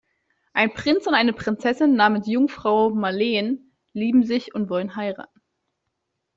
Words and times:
Ein 0.53 0.73
Prinz 0.73 1.05
und 1.05 1.13
eine 1.13 1.31
Prinzessin 1.31 1.95
namens 1.95 2.25
Jungfrau 2.25 2.89
Maleen 2.89 3.71
lieben 3.93 4.25
sich 4.25 4.55
und 4.55 4.67
wollen 4.67 4.95
heiraten. 4.95 5.41